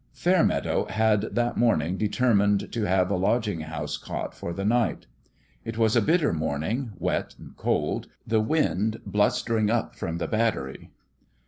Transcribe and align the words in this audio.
Fairmeadow 0.13 0.85
had 0.85 1.21
that 1.35 1.57
morning 1.57 1.95
determined 1.95 2.61
to 2.61 2.63
1 2.63 2.69
62 2.69 2.85
THEOLOGICAL 2.85 3.03
TRAINING 3.03 3.05
have 3.05 3.11
a 3.11 3.23
lodging 3.23 3.59
house 3.59 3.97
cot 3.97 4.33
for 4.33 4.51
the 4.51 4.65
night. 4.65 5.05
It 5.63 5.77
was 5.77 5.95
a 5.95 6.01
bitter 6.01 6.33
morning 6.33 6.93
wet 6.97 7.35
and 7.37 7.55
cold, 7.55 8.07
the 8.25 8.41
wind 8.41 9.01
blus 9.07 9.43
tering 9.45 9.69
up 9.69 9.95
from 9.95 10.17
the 10.17 10.27
Battery. 10.27 10.89